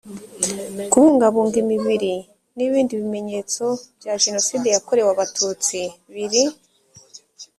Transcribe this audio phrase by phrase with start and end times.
[0.91, 2.13] kubungabunga imibiri
[2.55, 3.65] n ibindi bimenyetso
[3.99, 5.79] bya jenoside yakorewe abatutsi
[6.13, 6.43] biri